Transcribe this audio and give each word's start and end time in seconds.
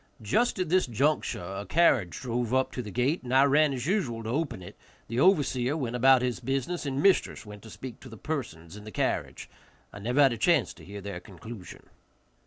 Just 0.23 0.57
at 0.57 0.69
this 0.69 0.87
juncture 0.87 1.43
a 1.43 1.63
carriage 1.67 2.21
drove 2.21 2.55
up 2.55 2.71
to 2.71 2.81
the 2.81 2.89
gate, 2.89 3.21
and 3.21 3.31
I 3.31 3.43
ran 3.43 3.71
as 3.71 3.85
usual 3.85 4.23
to 4.23 4.29
open 4.31 4.63
it, 4.63 4.75
the 5.07 5.19
overseer 5.19 5.77
went 5.77 5.95
about 5.95 6.23
his 6.23 6.39
business, 6.39 6.87
and 6.87 7.03
mistress 7.03 7.45
went 7.45 7.61
to 7.61 7.69
speak 7.69 7.99
to 7.99 8.09
the 8.09 8.17
persons 8.17 8.75
in 8.75 8.83
the 8.83 8.89
carriage. 8.89 9.47
I 9.93 9.99
never 9.99 10.23
had 10.23 10.33
a 10.33 10.37
chance 10.37 10.73
to 10.73 10.83
hear 10.85 11.01
their 11.01 11.19
conclusion. 11.19 11.83